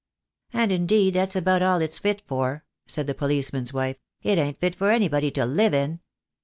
"And 0.51 0.71
indeed 0.71 1.13
that's 1.13 1.35
about 1.35 1.61
all 1.61 1.79
it's 1.79 1.99
fit 1.99 2.23
for," 2.25 2.65
said 2.87 3.05
the 3.05 3.13
policeman's 3.13 3.71
wife. 3.71 3.97
"It 4.23 4.39
ain't 4.39 4.59
fit 4.59 4.73
for 4.75 4.89
anybody 4.89 5.29
to 5.29 5.45
live 5.45 5.75
in." 5.75 5.99